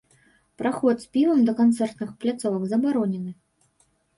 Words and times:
Праход 0.61 1.03
з 1.03 1.09
півам 1.17 1.43
да 1.49 1.53
канцэртных 1.61 2.09
пляцовак 2.25 2.67
забаронены. 2.73 3.31